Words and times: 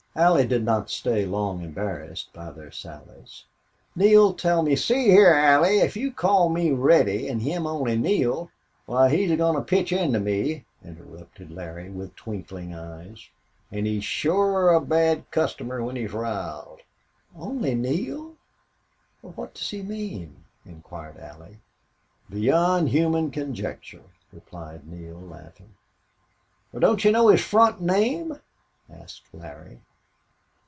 Allie 0.13 0.45
did 0.45 0.65
not 0.65 0.73
long 0.75 0.87
stay 0.87 1.23
embarrassed 1.65 2.33
by 2.33 2.51
their 2.51 2.69
sallies. 2.69 3.45
"Neale, 3.95 4.33
tell 4.33 4.61
me" 4.61 4.75
"See 4.75 5.09
heah, 5.09 5.33
Allie, 5.33 5.79
if 5.79 5.95
you 5.95 6.11
call 6.11 6.49
me 6.49 6.69
Reddy 6.71 7.29
an' 7.29 7.39
him 7.39 7.65
only 7.65 7.95
Neale 7.97 8.51
why 8.85 9.07
he's 9.09 9.31
a 9.31 9.37
goin' 9.37 9.55
to 9.55 9.61
pitch 9.61 9.93
into 9.93 10.19
me," 10.19 10.65
interrupted 10.83 11.49
Larry, 11.49 11.89
with 11.89 12.13
twinkling 12.17 12.75
eyes. 12.75 13.29
"An' 13.71 13.85
he's 13.85 14.03
shore 14.03 14.73
a 14.73 14.81
bad 14.81 15.31
customer 15.31 15.81
when 15.81 15.95
he's 15.95 16.11
r'iled." 16.11 16.81
"Only 17.33 17.73
Neale? 17.73 18.35
What 19.21 19.53
does 19.53 19.69
he 19.69 19.81
mean?" 19.81 20.43
inquired 20.65 21.19
Allie. 21.19 21.61
"Beyond 22.29 22.89
human 22.89 23.31
conjecture," 23.31 24.03
replied 24.33 24.85
Neale, 24.85 25.21
laughing. 25.21 25.73
"Wal, 26.73 26.81
don't 26.81 27.05
you 27.05 27.13
know 27.13 27.29
his 27.29 27.39
front 27.41 27.79
name?" 27.81 28.37
asked 28.89 29.23
Larry. 29.31 29.79